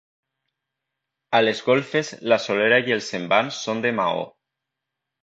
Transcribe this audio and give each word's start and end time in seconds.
A 1.41 1.41
les 1.43 1.61
golfes 1.69 2.11
la 2.33 2.41
solera 2.49 2.83
i 2.91 2.99
els 2.99 3.13
envans 3.23 3.63
són 3.67 3.89
de 3.89 3.97
maó. 4.03 4.29